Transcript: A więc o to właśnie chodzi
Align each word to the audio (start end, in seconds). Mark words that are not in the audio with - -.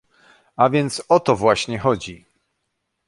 A 0.57 0.69
więc 0.69 1.03
o 1.09 1.19
to 1.19 1.35
właśnie 1.35 1.79
chodzi 1.79 2.25